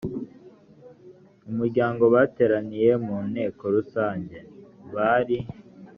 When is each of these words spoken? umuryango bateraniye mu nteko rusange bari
umuryango 1.49 2.03
bateraniye 2.13 2.89
mu 3.05 3.17
nteko 3.29 3.63
rusange 3.75 4.37
bari 4.93 5.37